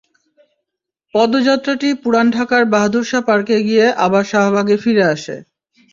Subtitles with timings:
[1.15, 5.35] পদযাত্রাটি পুরান ঢাকার বাহাদুর শাহ পার্কে গিয়ে আবার শাহবাগে ফিরে আসে।